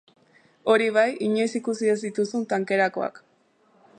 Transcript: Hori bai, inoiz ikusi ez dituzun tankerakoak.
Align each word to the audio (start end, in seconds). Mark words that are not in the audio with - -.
Hori 0.73 0.87
bai, 0.95 1.03
inoiz 1.27 1.49
ikusi 1.59 1.91
ez 1.95 1.99
dituzun 2.05 2.49
tankerakoak. 2.55 3.21